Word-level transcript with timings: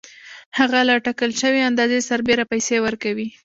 هغه 0.57 0.79
له 0.87 0.95
ټاکل 1.05 1.31
شوې 1.41 1.61
اندازې 1.69 1.99
سربېره 2.09 2.43
پیسې 2.51 2.75
ورکوي 2.85 3.27